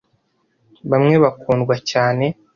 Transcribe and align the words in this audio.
bamwe 0.89 1.15
bakundwa 1.23 1.75
cyane 1.89 2.25